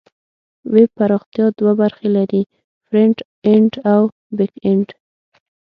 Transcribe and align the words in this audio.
ویب 0.73 0.89
پراختیا 0.97 1.45
دوه 1.59 1.73
برخې 1.81 2.07
لري: 2.17 2.41
فرنټ 2.85 3.17
اینډ 3.47 3.71
او 3.93 4.01
بیک 4.37 4.53
اینډ. 4.65 4.87